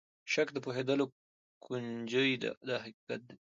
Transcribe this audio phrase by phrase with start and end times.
[0.31, 1.05] شک د پوهېدلو
[1.65, 3.35] کونجۍ ده دا حقیقت دی.